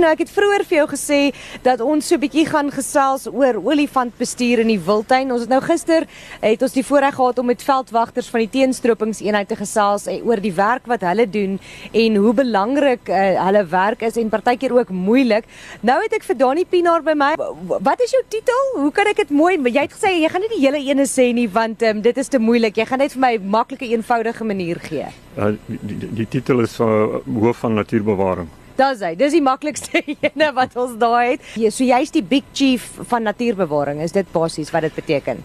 [0.00, 1.18] Nou ek het vroeër vir jou gesê
[1.60, 5.32] dat ons so 'n bietjie gaan gesels oor olifantbestuur in die wildtuin.
[5.32, 6.06] Ons het nou gister
[6.40, 10.40] het ons die voorreg gehad om met veldwagters van die teenstropingseenheid te gesels eh, oor
[10.40, 11.60] die werk wat hulle doen
[11.92, 15.44] en hoe belangrik uh, hulle werk is en partykeer ook moeilik.
[15.82, 17.34] Nou het ek vir Dani Pinaar by my.
[17.80, 18.80] Wat is jou titel?
[18.80, 19.58] Hoe kan ek dit mooi?
[19.60, 22.28] Jy het gesê jy gaan nie die hele ene sê nie want um, dit is
[22.28, 22.76] te moeilik.
[22.76, 25.06] Jy gaan net vir my 'n maklike eenvoudige manier gee.
[25.36, 28.48] Uh, die, die, die titel is uh, hoof van natuurbewaring.
[28.80, 29.14] Dis hy.
[29.18, 30.00] Dis die maklikste
[30.30, 31.44] ene wat ons daar het.
[31.60, 34.00] Ja, so jy's die big chief van natuurbewaring.
[34.04, 35.44] Is dit basies wat dit beteken?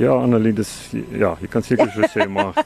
[0.00, 0.72] Ja, Annelie, dis
[1.12, 2.56] ja, jy kan seker so sê maar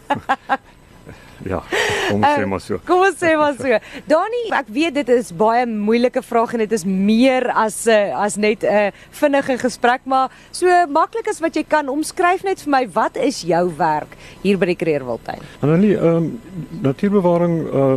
[1.47, 1.61] Ja,
[2.09, 2.79] kom ons sê maar so.
[2.87, 3.79] Kom ons sê maar so.
[4.11, 8.25] Dani, ek weet dit is baie moeilike vraag en dit is meer as 'n uh,
[8.25, 8.91] as net 'n uh,
[9.21, 13.43] vinnige gesprek, maar so maklik as wat jy kan omskryf net vir my, wat is
[13.43, 15.43] jou werk hier by die Kreerwiltuin?
[15.63, 16.41] Annelie, ehm um,
[16.83, 17.95] natuurbewaring uh,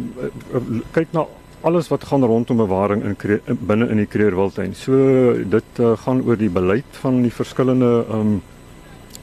[0.54, 1.26] uh, kyk na
[1.62, 3.16] alles wat gaan rondom bewaring in
[3.68, 4.76] binne in die Kreerwiltuin.
[4.76, 8.41] So dit uh, gaan oor die beleid van die verskillende ehm um,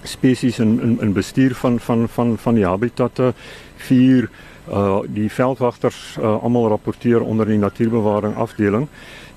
[0.06, 3.32] spesies in in in bestuur van van van van die habitatte.
[3.76, 4.28] Vier
[4.70, 8.88] uh die veldwagters uh, almal rapporteer onder die natuurbewaring afdeling.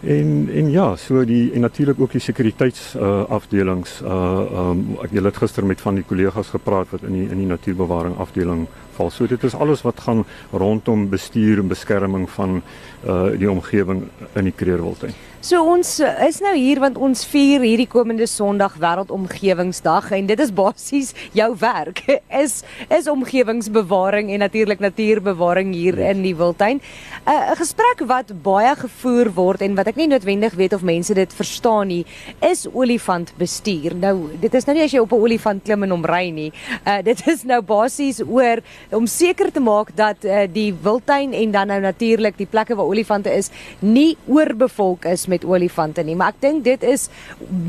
[0.02, 4.02] En en ja so die en natuurlik ook die sekuriteits uh afdelings.
[4.02, 7.48] Uh um ek het gister met van die kollegas gepraat wat in die in die
[7.48, 9.10] natuurbewaring afdeling val.
[9.10, 12.62] So dit is alles wat gaan rondom bestuur en beskerming van
[13.08, 17.64] uh die omgewing in die Kreerwiltuin So ons eh, is nou hier want ons vier
[17.66, 22.04] hierdie komende Sondag wêreldomgewingsdag en dit is basies jou werk
[22.44, 22.60] is
[22.94, 26.78] is omgewingsbewaring en natuurlik natuurbewaring hier in die Wildtuin.
[26.78, 31.14] 'n uh, gesprek wat baie gevoer word en wat ek nie noodwendig weet of mense
[31.14, 32.06] dit verstaan nie,
[32.46, 33.98] is olifantbestuur.
[33.98, 36.54] Nou dit is nou nie as jy op 'n olifant klim en hom ry nie.
[36.86, 41.52] Uh, dit is nou basies oor om seker te maak dat uh, die Wildtuin en
[41.52, 46.36] dan nou natuurlik die plekke waar olifante is nie oorbevolk is met olifante nie, maar
[46.36, 47.08] ek dink dit is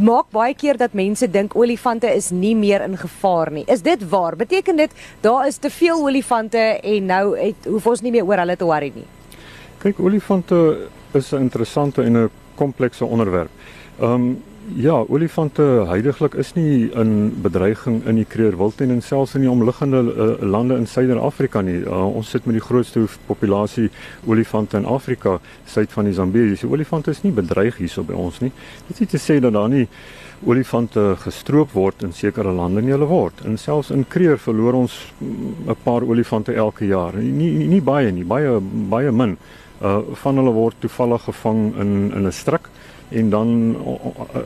[0.03, 3.65] maak baie keer dat mense dink olifante is nie meer in gevaar nie.
[3.71, 4.37] Is dit waar?
[4.37, 4.91] Beteken dit
[5.25, 8.69] daar is te veel olifante en nou het hoef ons nie meer oor hulle te
[8.69, 9.09] worry nie?
[9.83, 13.51] Kyk, olifante is 'n interessante en 'n komplekse onderwerp.
[14.01, 19.35] Ehm um, Ja, olifante heidaglik is nie in bedreiging in die Kruger Wildtuin en selfs
[19.35, 21.81] in die omliggende uh, lande in Suider-Afrika nie.
[21.81, 23.89] Uh, ons sit met die grootste populasie
[24.31, 26.61] olifante in Afrika, suid van die Zambezi.
[26.63, 28.53] Die olifante is nie bedreig hierso by ons nie.
[28.87, 29.89] Dit is nie te sê dat daar nie
[30.47, 33.43] olifante gestroop word in sekere lande nie, hulle word.
[33.43, 37.19] En selfs in Kruger verloor ons mm, 'n paar olifante elke jaar.
[37.19, 39.35] Nie nie, nie baie nie, baie baie min.
[39.83, 42.71] Uh van hulle word toevallig gevang in in 'n struik
[43.13, 43.77] en dan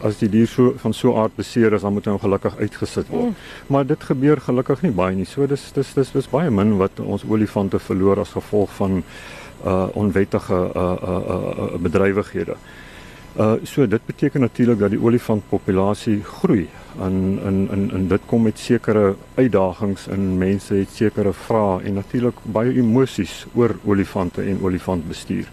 [0.00, 3.30] as die dier so van so aard beseer is dan moet hy ongelukkig uitgesit word.
[3.30, 3.34] Mm.
[3.72, 5.28] Maar dit gebeur gelukkig nie baie nie.
[5.28, 9.02] So dis dis dis dis baie min wat ons olifante verloor as gevolg van
[9.64, 12.56] uh onwettige uh uh, uh, uh bedrywighede.
[13.36, 16.68] Uh so dit beteken natuurlik dat die olifantpopulasie groei
[17.00, 21.94] en en en en dit kom met sekere uitdagings en mense het sekere vrae en
[21.94, 25.48] natuurlik baie emosies oor olifante en olifantbestuur.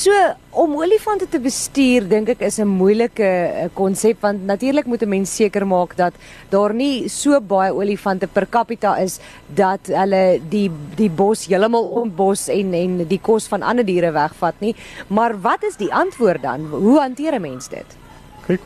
[0.00, 0.16] So
[0.56, 5.08] om olifante te bestuur dink ek is 'n moeilike eh, konsep want natuurlik moet 'n
[5.08, 6.14] mens seker maak dat
[6.48, 12.48] daar nie so baie olifante per capita is dat hulle die die bos heeltemal ontbos
[12.48, 14.74] en en die kos van ander diere wegvat nie.
[15.08, 16.60] Maar wat is die antwoord dan?
[16.70, 18.09] Hoe hanteer 'n mens dit?
[18.46, 18.60] Kyk,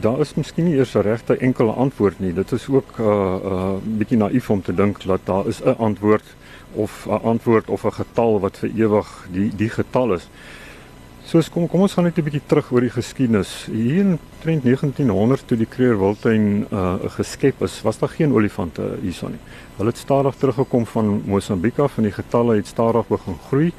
[0.00, 2.32] daar is miskien nie eers 'n regte enkele antwoord nie.
[2.32, 5.76] Dit is ook 'n uh, uh, bietjie naïef om te dink dat daar is 'n
[5.78, 6.24] antwoord
[6.72, 10.28] of 'n antwoord of 'n getal wat vir ewig die die getal is.
[11.24, 13.66] So kom kom ons gaan net 'n bietjie terug oor die geskiedenis.
[13.72, 19.30] Hier in 1900 toe die Kruger Wildtuin uh geskep is, was daar geen olifante hierson
[19.30, 19.40] nie.
[19.76, 23.72] Hulle het stadig teruggekom van Mosambiek af en die getalle het stadig begin groei.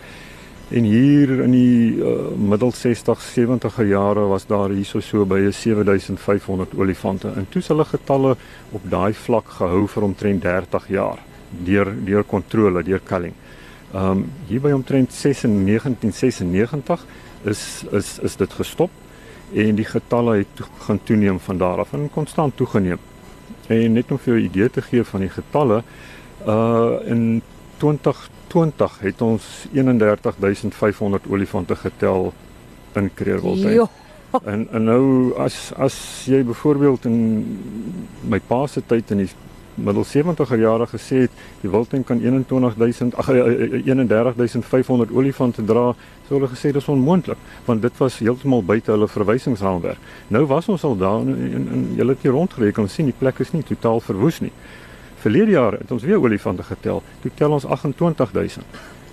[0.70, 6.74] En hier in die uh, middel 60 70er jare was daar hierso so by 7500
[6.74, 7.30] olifante.
[7.36, 8.36] En toe is hulle getalle
[8.72, 11.22] op daai vlak gehou vir omtrent 30 jaar
[11.66, 13.34] deur deur kontrole deur culling.
[13.94, 17.06] Ehm um, hier by omtrent 1996
[17.44, 18.91] is is is dit gestop
[19.53, 23.00] en die getalle het begin toeneem van daar af en konstant toegeneem.
[23.68, 25.84] En net om vir jou 'n idee te gee van die getalle,
[26.47, 27.41] uh in
[27.77, 32.33] 2020 het ons 31500 olifante getel
[32.93, 33.87] in Kreerwiltuin.
[34.43, 35.95] En en nou as as
[36.27, 37.16] jy byvoorbeeld in
[38.27, 39.29] my pa se tyd in die
[39.75, 41.31] middel 70er jare gesê het
[41.61, 45.93] die wildtuin kan 21000 ag 31500 olifante dra,
[46.27, 49.99] sou hulle gesê dis onmoontlik want dit was heeltemal buite hulle verwysingsraamwerk.
[50.27, 53.51] Nou was ons al daar en en jy het hier rondgereken sien die plek is
[53.51, 54.53] nie totaal verwoes nie.
[55.25, 57.01] Verlede jaar het ons weer olifante getel.
[57.23, 58.66] Toe tel ons 28000.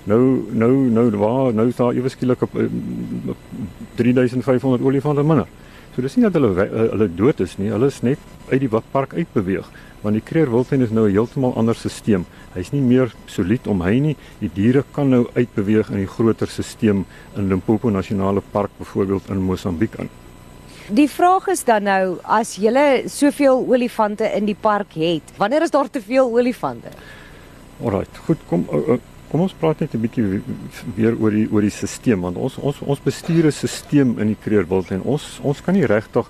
[0.04, 0.20] Nou
[0.50, 3.34] nou nou waar nou is daar ewe skielik 'n
[3.94, 5.46] 3500 olifante minder.
[5.94, 8.18] So dis nie dat hulle hulle dood is nie, hulle is net
[8.50, 9.70] uit die park uitbeweeg
[10.02, 12.24] want die kreerwiltuin is nou 'n heeltemal ander stelsel.
[12.54, 14.16] Hy's nie meer solied om hy nie.
[14.40, 17.04] Die diere kan nou uitbeweeg in die groter stelsel
[17.36, 20.21] in Limpopo Nasionale Park byvoorbeeld in Mosambiek in.
[20.92, 25.72] Die vraag is dan nou as jy soveel olifante in die park het, wanneer is
[25.72, 26.92] daar te veel olifante?
[27.80, 28.98] Alraai, goed, kom uh, uh,
[29.30, 30.42] kom ons praat net 'n bietjie
[30.94, 34.36] weer oor die oor die stelsel want ons ons ons bestuur 'n stelsel in die
[34.44, 35.00] kreerwiltuin.
[35.02, 36.28] Ons ons kan nie regtig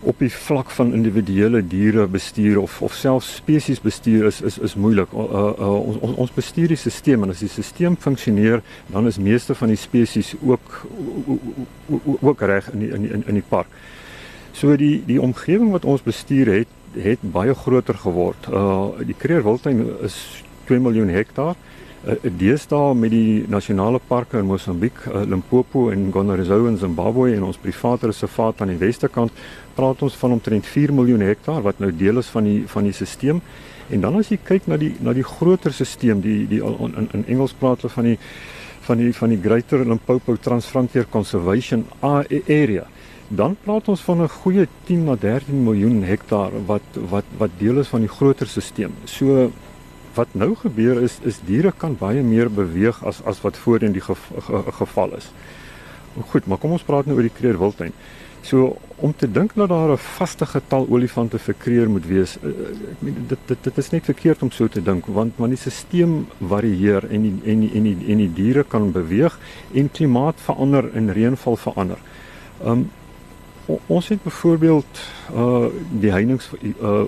[0.00, 4.74] op die vlak van individuele diere bestuur of of selfs spesies bestuur is is is
[4.74, 5.12] moeilik.
[5.12, 9.18] Uh, uh, ons ons ons bestuur die stelsel en as die stelsel funksioneer, dan is
[9.18, 10.86] meeste van die spesies ook
[12.20, 13.68] ook reg in die, in die, in die park.
[14.52, 18.48] So die die omgewing wat ons bestuur het het baie groter geword.
[18.48, 20.16] Uh die Kruger Wildtuin is
[20.64, 21.56] 2 miljoen hektaar.
[22.00, 27.44] Uh, deesdae met die nasionale parke in Mosambiek, uh, Limpopo en Gonarizou in Zimbabwe en
[27.44, 29.34] ons private reservaat aan die weste kant
[29.80, 32.94] praat ons van omtrent 4 miljoen hektaar wat nou deel is van die van die
[32.96, 33.40] stelsel.
[33.90, 37.24] En dan as jy kyk na die na die groter stelsel, die die in in
[37.26, 38.18] Engels praat hulle van die
[38.88, 42.86] van die van die Greater Limpopo Transfrontier Conservation Area.
[43.28, 47.78] Dan praat ons van 'n goeie 10 na 13 miljoen hektaar wat wat wat deel
[47.78, 48.92] is van die groter stelsel.
[49.04, 49.50] So
[50.14, 54.06] wat nou gebeur is is diere kan baie meer beweeg as as wat voorheen die
[54.08, 54.18] gev
[54.78, 55.30] geval is.
[56.30, 57.92] Goed, maar kom ons praat nou oor die Kreer Wildtuin.
[58.42, 62.48] So om te dink dat daar 'n vaste getal olifante vir kreer moet wees, uh,
[62.90, 65.70] ek meen dit dit dit is net verkeerd om so te dink want want die
[65.70, 69.38] stelsel varieer en die, en die, en die, en die diere kan beweeg
[69.72, 71.98] en klimaat verander en reënval verander.
[72.64, 72.90] Um
[73.86, 75.00] ons het byvoorbeeld
[75.34, 75.66] uh
[76.00, 76.42] die heininge
[76.82, 77.02] uh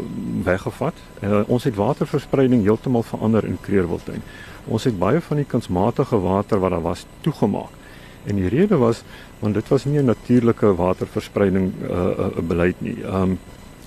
[0.44, 0.94] weggevat.
[1.23, 4.23] Uh, ons het waterverspreiding heeltemal verander in Kreerwiltuin.
[4.64, 7.81] Ons het baie van die kunsmatige water wat daar was toegemaak.
[8.25, 9.03] En die rede was
[9.39, 13.03] want dit was nie 'n natuurlike waterverspreiding uh, uh beleid nie.
[13.05, 13.39] Um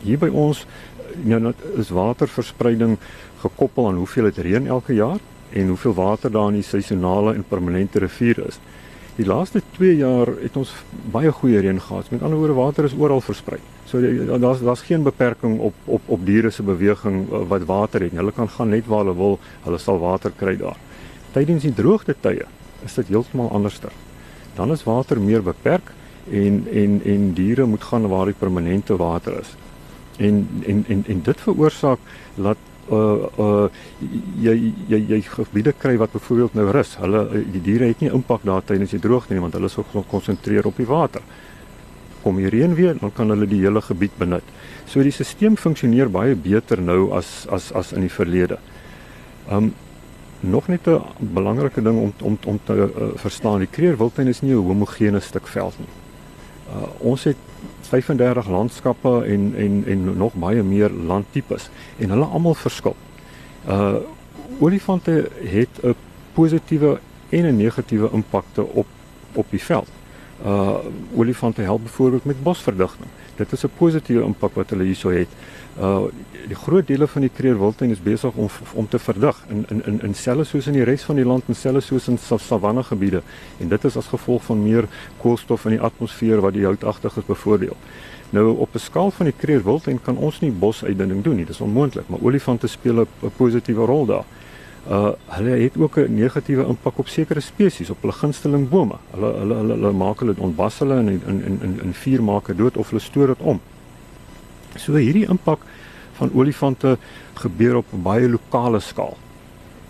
[0.02, 0.66] hier by ons
[1.24, 2.98] ja nou is waterverspreiding
[3.40, 7.44] gekoppel aan hoeveel dit reën elke jaar en hoeveel water daar in die seisonale en
[7.48, 8.60] permanente riviere is.
[9.16, 10.74] Die laaste 2 jaar het ons
[11.12, 12.12] baie goeie reën gehad.
[12.12, 13.60] Met ander woorde water is oral versprei.
[13.86, 14.02] So
[14.38, 18.12] daar's daar's geen beperking op op op diere se beweging uh, wat water het.
[18.12, 19.40] Hulle kan gaan net waar hulle wil.
[19.64, 20.78] Hulle sal water kry daar.
[21.32, 22.46] Tydens die droogte tye
[22.84, 23.92] is dit heeltemal anderster
[24.56, 25.92] dan is water meer beperk
[26.32, 29.56] en en en diere moet gaan waar die permanente water is.
[30.18, 32.00] En en en en dit veroorsaak
[32.36, 32.58] dat
[32.92, 33.68] uh uh
[34.42, 36.96] jy jy jy gebiede kry wat byvoorbeeld nou rus.
[37.02, 40.66] Hulle die diere het nie impak daar tydens die droogte nie want hulle is gekonsentreer
[40.66, 41.22] op die water.
[42.22, 44.46] Kom hier reën weer, dan kan hulle die hele gebied benut.
[44.90, 48.58] So die stelsel funksioneer baie beter nou as as as in die verlede.
[49.50, 49.74] Um
[50.50, 54.42] nog net 'n belangrike ding om om om te uh, verstaan, die Kreer Wildtuin is
[54.42, 55.88] nie 'n homogene stuk veld nie.
[56.68, 57.38] Uh, ons het
[57.82, 62.96] 35 landskappe en en en nog baie meer landtipes en hulle almal verskil.
[63.68, 63.96] Uh
[64.60, 65.96] olifante het 'n
[66.34, 67.00] positiewe
[67.30, 68.88] en 'n negatiewe impakte op
[69.34, 69.88] op die veld.
[70.46, 70.78] Uh
[71.16, 73.10] olifante help byvoorbeeld met bosverdigting.
[73.36, 75.28] Dit is 'n positiewe impak wat hulle hierso het.
[75.80, 76.04] Uh
[76.48, 79.86] die groot dele van die Kreer Wildtuin is besig om om te verdig in in
[79.86, 82.84] in in selle soos in die res van die land en selle soos in savanne
[82.84, 83.22] gebiede
[83.60, 84.88] en dit is as gevolg van meer
[85.18, 87.78] koolstof in die atmosfeer wat die houtagtiges bevoordeel.
[88.30, 91.62] Nou op 'n skaal van die Kreer Wildtuin kan ons nie bosuitdunning doen nie, dis
[91.62, 94.26] onmoontlik, maar olifante speel 'n positiewe rol daar.
[94.90, 98.96] Uh hulle het ook 'n negatiewe impak op sekere spesies, op hulle gunsteling bome.
[99.12, 102.58] Hulle hulle hulle, hulle maak hulle ontbas hulle in in in in, in vuur maak
[102.58, 103.60] dood of hulle stoor dit om.
[104.76, 105.60] So hierdie impak
[106.14, 106.98] van olifante
[107.34, 109.18] gebeur op baie lokale skaal.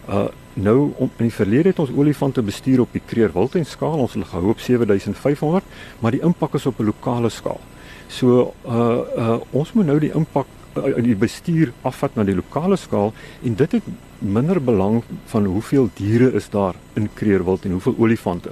[0.09, 3.99] Uh nou om in die verlede het ons olifante bestuur op die Kreer Wildtuin skaal,
[3.99, 5.63] ons het gehou op 7500,
[5.99, 7.59] maar die impak is op 'n lokale skaal.
[8.07, 10.47] So uh uh ons moet nou die impak
[10.77, 13.83] uh, die bestuur afvat na die lokale skaal en dit het
[14.19, 18.51] minder belang van hoeveel diere is daar in Kreerwild en hoeveel olifante.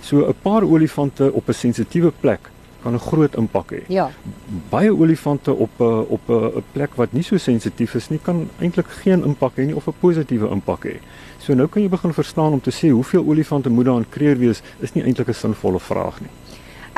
[0.00, 2.50] So 'n paar olifante op 'n sensitiewe plek
[2.82, 3.82] kan 'n groot impak hê.
[3.88, 4.10] Ja.
[4.68, 8.86] Baie olifante op 'n op 'n plek wat nie so sensitief is nie kan eintlik
[8.86, 10.96] geen impak hê nie of 'n positiewe impak hê.
[11.38, 14.38] So nou kan jy begin verstaan om te sê hoeveel olifante moet daar in Kreer
[14.38, 16.30] wees is nie eintlik 'n sinvolle vraag nie.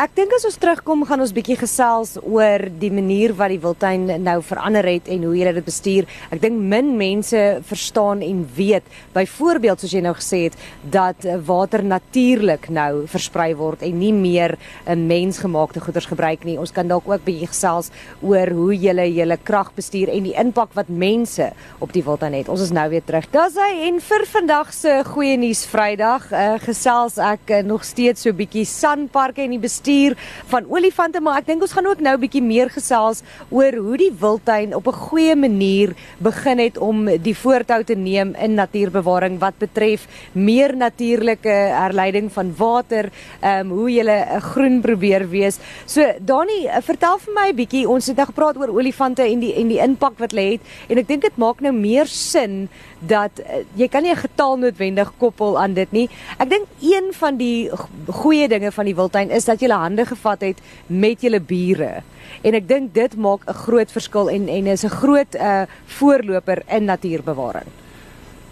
[0.00, 4.06] Ek dink as ons terugkom gaan ons bietjie gesels oor die manier wat die wildtuin
[4.24, 6.06] nou verander het en hoe jy dit bestuur.
[6.32, 10.56] Ek dink min mense verstaan en weet byvoorbeeld soos jy nou gesê het
[10.94, 14.56] dat water natuurlik nou versprei word en nie meer
[14.88, 16.56] 'n mensgemaakte goeders gebruik nie.
[16.56, 17.90] Ons kan dalk ook bietjie gesels
[18.22, 22.48] oor hoe jy julle krag bestuur en die impak wat mense op die wildtuin het.
[22.48, 23.28] Ons is nou weer terug.
[23.30, 28.22] Dis hy en vir vandag se goeie nuus Vrydag uh, gesels ek uh, nog steeds
[28.22, 30.16] so bietjie sanparke en die bestuur bestuur
[30.50, 33.96] van olifante, maar ek dink ons gaan ook nou 'n bietjie meer gesels oor hoe
[33.96, 39.38] die wildtuin op 'n goeie manier begin het om die voortou te neem in natuurbewaring
[39.38, 45.58] wat betref meer natuurlike herleiding van water, ehm um, hoe jy 'n groen probeer wees.
[45.86, 49.54] So Dani, vertel vir my 'n bietjie, ons het nou gepraat oor olifante en die
[49.54, 52.68] en die impak wat hulle het en ek dink dit maak nou meer sin
[53.00, 56.08] dat uh, jy kan nie 'n getal noodwendig koppel aan dit nie.
[56.38, 57.70] Ek dink een van die
[58.06, 62.02] goeie dinge van die wildtuin is dat jy hande gevat het met julle bure.
[62.42, 66.62] En ek dink dit maak 'n groot verskil en en is 'n groot uh voorloper
[66.68, 67.68] in natuurbewaring.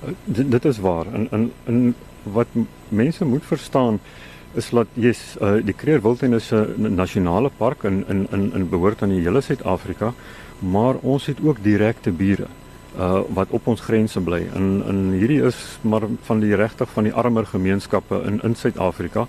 [0.04, 1.06] Uh, dit, dit is waar.
[1.14, 2.46] In in in wat
[2.88, 4.00] mense moet verstaan
[4.54, 8.68] is dat jy's uh die Kruger Wildtuin is 'n nasionale park in in in in
[8.68, 10.12] behoort aan die hele Suid-Afrika,
[10.58, 12.46] maar ons het ook direkte bure
[12.96, 14.46] uh wat op ons grense bly.
[14.54, 19.26] In in hierdie is maar van die regtig van die armer gemeenskappe in in Suid-Afrika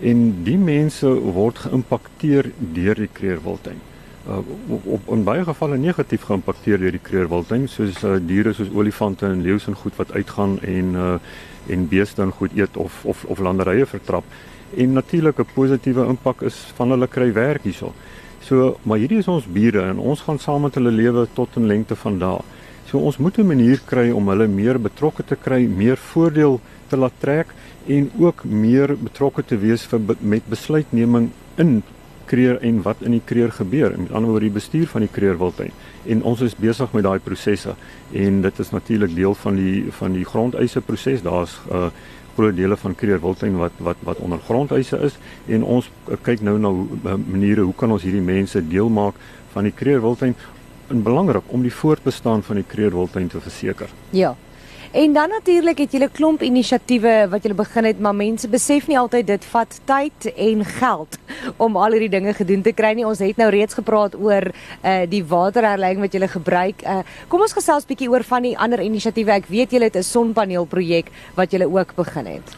[0.00, 3.80] en die mense word geïmpakteer deur die kreerwiltuin.
[4.28, 4.36] Uh,
[4.68, 9.26] op, op in baie gevalle negatief geïmpakteer deur die kreerwiltuin soos uh, diere soos olifante
[9.26, 11.14] en leeu's en goed wat uitgaan en uh,
[11.72, 14.24] en beeste en goed eet of of of landerye vertrap.
[14.76, 17.92] En natuurlik 'n positiewe impak is van hulle kry werk hierso.
[18.40, 21.66] So, maar hierdie is ons bure en ons gaan saam met hulle lewe tot in
[21.66, 22.40] lengte van dae.
[22.90, 26.96] So ons moet 'n manier kry om hulle meer betrokke te kry, meer voordeel te
[26.96, 27.46] laat trek
[27.86, 31.82] en ook meer betrokke te wees vir met besluitneming in
[32.26, 33.94] kreer en wat in die kreer gebeur.
[33.98, 35.70] Met ander woorde die bestuur van die kreerwildtuin.
[36.06, 37.74] En ons is besig met daai prosesse
[38.12, 41.22] en dit is natuurlik deel van die van die grondeise proses.
[41.22, 41.90] Daar's 'n uh,
[42.34, 46.58] groot dele van kreerwildtuin wat wat wat onder grondeise is en ons uh, kyk nou
[46.58, 49.14] na uh, maniere hoe kan ons hierdie mense deel maak
[49.52, 50.34] van die kreerwildtuin
[50.90, 53.90] en belangrik om die voortbestaan van die kreerwildtuin te verseker.
[54.10, 54.36] Ja.
[54.90, 58.98] En dan natuurlik het julle klomp inisiatiewe wat julle begin het, maar mense besef nie
[58.98, 61.18] altyd dit vat tyd en geld
[61.62, 63.06] om al hierdie dinge gedoen te kry nie.
[63.06, 66.82] Ons het nou reeds gepraat oor uh die waterherleiding wat julle gebruik.
[66.82, 69.36] Uh kom ons gesels bietjie oor van die ander inisiatiewe.
[69.38, 72.56] Ek weet julle het 'n sonpaneel projek wat julle ook begin het.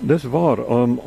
[0.00, 0.58] Dis waar.
[0.58, 1.00] Um,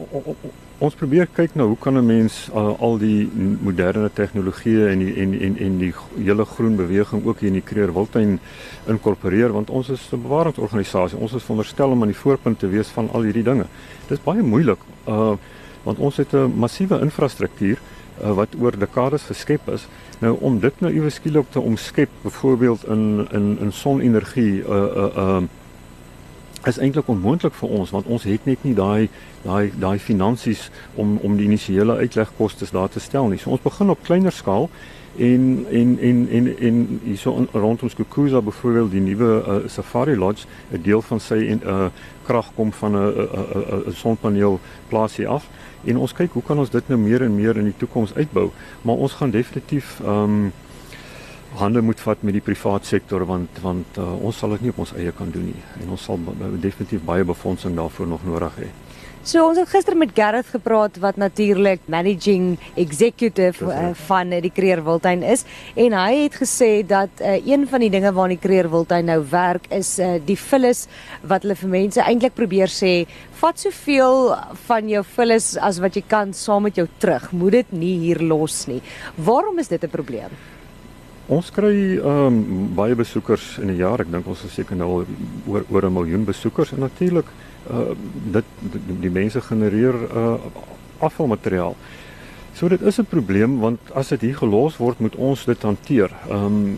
[0.80, 3.30] ons probeer kyk nou hoe kan 'n mens uh, al die
[3.62, 7.62] moderne tegnologieë en die en en en die hele groen beweging ook hier in die
[7.62, 8.40] Kreer Wildtuin
[8.88, 11.18] inkorporeer want ons is 'n bewaringsorganisasie.
[11.18, 13.66] Ons is veronderstel om aan die voorpunt te wees van al hierdie dinge.
[14.08, 15.36] Dit is baie moeilik uh
[15.84, 17.78] want ons het 'n massiewe infrastruktuur
[18.24, 19.88] uh, wat oor dekades geskep is.
[20.20, 25.18] Nou om dit nou iewes skielik te omskep, byvoorbeeld in in in sonenergie uh uh
[25.18, 25.44] uh
[26.68, 29.10] is eintlik onmoontlik vir ons want ons het net nie daai
[29.44, 33.40] daai daai finansies om om die initiële uitlegkoste daar te stel nie.
[33.40, 34.70] So ons begin op kleiner skaal
[35.18, 40.82] en en en en en hierso rondom Skukuza byvoorbeeld die nuwe uh, Safari Lodge 'n
[40.82, 41.86] deel van sy en uh,
[42.24, 45.50] krag kom van 'n 'n 'n sonpaneel plaas hier af
[45.84, 48.50] en ons kyk hoe kan ons dit nou meer en meer in die toekoms uitbou
[48.82, 50.52] maar ons gaan definitief ehm um,
[51.60, 54.80] hande moet vat met die private sektor want want uh, ons sal dit nie op
[54.86, 56.20] ons eie kan doen nie en ons sal
[56.62, 58.72] definitief baie befondsing daarvoor nog nodig hê.
[59.24, 64.52] So ons het gister met Gareth gepraat wat natuurlik managing executive uh, van uh, die
[64.52, 65.46] Kreer Wildtuin is
[65.80, 69.22] en hy het gesê dat uh, een van die dinge waarna die Kreer Wildtuin nou
[69.32, 70.90] werk is uh, die vullis
[71.22, 73.06] wat hulle vir mense eintlik probeer sê
[73.40, 74.34] vat soveel
[74.66, 77.30] van jou vullis as wat jy kan saam met jou terug.
[77.32, 78.82] Moet dit nie hier los nie.
[79.16, 80.36] Waarom is dit 'n probleem?
[81.32, 84.02] Ons kry ehm um, baie besoekers in 'n jaar.
[84.02, 85.06] Ek dink ons is seker nou
[85.48, 87.26] oor oor 'n miljoen besoekers en natuurlik
[87.72, 87.96] uh
[88.32, 90.36] dit die, die mense genereer uh
[91.00, 91.76] afvalmateriaal.
[92.54, 96.12] So dit is 'n probleem want as dit hier gelos word, moet ons dit hanteer.
[96.30, 96.78] Ehm um,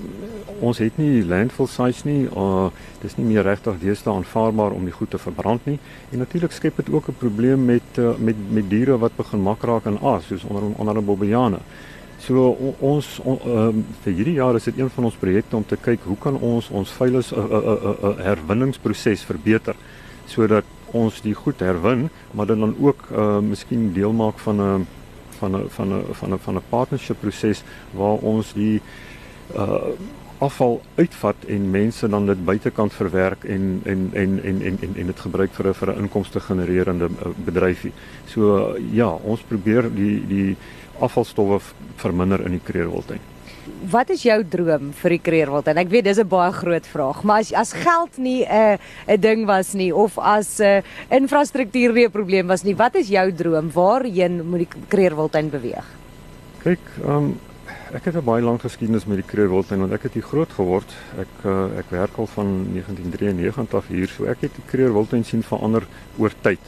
[0.59, 2.29] ons het nie landfill sites nie.
[2.29, 2.69] Uh
[3.01, 5.79] dis nie meer regtig deesdae aanvaarbaar om die goed te verbrand nie.
[6.11, 9.63] En natuurlik skep dit ook 'n probleem met uh, met met diere wat begin mak
[9.63, 10.43] raak in as, soos
[10.77, 11.59] onder 'n bobbejane.
[12.19, 15.65] So on, ons on, um, vir hierdie jaar is dit een van ons projekte om
[15.65, 19.75] te kyk hoe kan ons ons veilig 'n uh, uh, uh, uh, herwinningsproses verbeter
[20.25, 24.87] sodat ons die goed herwin, maar dit dan ook uh, miskien deel maak van 'n
[25.39, 28.81] van 'n van 'n van 'n van 'n partnership proses waar ons die
[29.55, 29.93] uh
[30.37, 35.05] afval uitvat en mense dan dit buitekant verwerk en en en en en en, en
[35.05, 37.09] dit gebruik vir 'n vir 'n inkomste genererende
[37.45, 37.91] bedryfie.
[38.25, 40.57] So uh, ja, ons probeer die die
[40.99, 41.59] afvalstowwe
[42.01, 43.23] verminder in die Kreerwiltuin.
[43.89, 45.79] Wat is jou droom vir die Kreerwiltuin?
[45.81, 49.21] Ek weet dis 'n baie groot vraag, maar as as geld nie 'n uh, 'n
[49.21, 53.07] ding was nie of as 'n uh, infrastruktuur nie 'n probleem was nie, wat is
[53.07, 53.71] jou droom?
[53.71, 55.85] Waarheen moet die Kreerwiltuin beweeg?
[56.63, 57.39] Kyk, ehm um,
[57.93, 60.89] ek het 'n baie lang geskiedenis met die Kreerwiltuin want ek het hier groot geword.
[61.17, 65.43] Ek uh, ek werk al van 1993 af hier, so ek het die Kreerwiltuin sien
[65.43, 65.83] verander
[66.17, 66.59] oor tyd.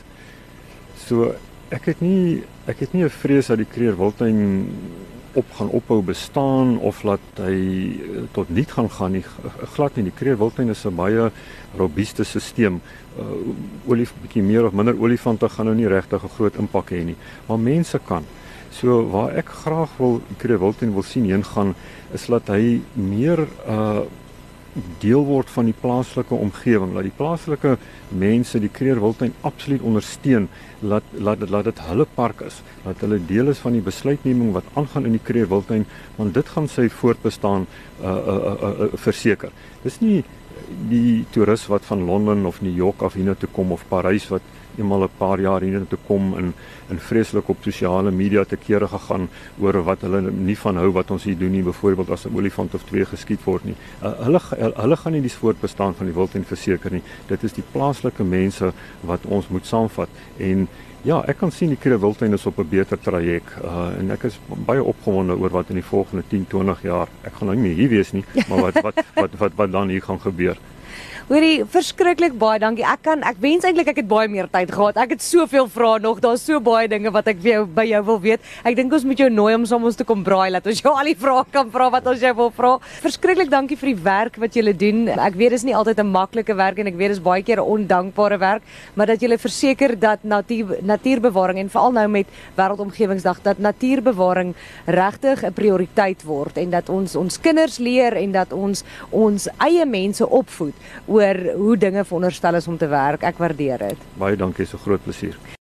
[0.96, 1.36] So
[1.69, 4.67] ek het nie ek het nie 'n vrees dat die Kreerwiltuin
[5.38, 9.24] op gaan ophou bestaan of laat hy eh, tot niet gaan gaan nie.
[9.75, 10.07] Glad nie.
[10.09, 11.31] Die kreerwiltuin is 'n baie
[11.77, 12.79] robuuste stelsel
[13.19, 13.25] uh,
[13.86, 17.15] olie bietjie meer of minder olifante gaan nou nie regtig 'n groot impak hê nie.
[17.47, 18.24] Maar mense kan.
[18.71, 21.75] So waar ek graag wil die kreerwiltuin wil sien heen gaan
[22.13, 24.01] is dat hy meer uh
[25.01, 26.93] deel word van die plaaslike omgewing.
[26.96, 27.75] Laat die plaaslike
[28.10, 30.48] mense die Kreerwiltuin absoluut ondersteun.
[30.81, 32.62] Laat laat dit laat dit hulle park is.
[32.86, 36.69] Laat hulle deel is van die besluitneming wat aangaan in die Kreerwiltuin, want dit gaan
[36.72, 37.67] sy voortbestaan
[38.01, 39.53] uh uh uh, uh, verseker.
[39.84, 40.24] Dis nie
[40.89, 44.41] die toerist wat van Londen of New York af hiernatoe kom of Parys wat
[44.77, 46.53] eenmal 'n paar jaar hiernatoe kom in
[46.89, 51.12] in vreeslik op sosiale media te kere gegaan oor wat hulle nie van hou wat
[51.12, 53.75] ons hier doen nie byvoorbeeld as 'n olifant of twee geskiet word nie.
[54.03, 54.39] Uh, hulle
[54.75, 57.03] hulle gaan nie die voortbestaan van die wildtuin verseker nie.
[57.27, 60.67] Dit is die plaaslike mense wat ons moet saamvat en
[61.07, 64.25] Ja, ek kan sien die Kruger Wildtuin is op 'n beter traject uh, en ek
[64.27, 67.07] is baie opgewonde oor wat in die volgende 10, 20 jaar.
[67.23, 70.03] Ek gaan nou nie hier wees nie, maar wat wat wat wat wat dan hier
[70.03, 70.59] gaan gebeur.
[71.27, 72.86] Hoorie, verskriklik baie dankie.
[72.88, 74.96] Ek kan ek wens eintlik ek het baie meer tyd gehad.
[75.03, 76.22] Ek het soveel vrae nog.
[76.24, 78.46] Daar's so baie dinge wat ek jou by jou wil weet.
[78.63, 80.93] Ek dink ons moet jou nooi om saam ons te kom braai laat ons jou
[80.96, 82.69] al die vrae kan vra wat ons jou wil vra.
[83.03, 85.01] Verskriklik dankie vir die werk wat julle doen.
[85.17, 87.67] Ek weet dis nie altyd 'n maklike werk en ek weet dis baie keer 'n
[87.75, 88.63] ondankbare werk,
[88.96, 94.55] maar dat julle verseker dat natuur natuurbewaring en veral nou met Wêreldomgewingsdag dat natuurbewaring
[94.86, 99.86] regtig 'n prioriteit word en dat ons ons kinders leer en dat ons ons eie
[99.86, 100.74] mense opvoed
[101.17, 103.25] oor hoe dinge veronderstel is om te werk.
[103.27, 104.09] Ek waardeer dit.
[104.21, 105.57] Baie dankie, so groot plesier.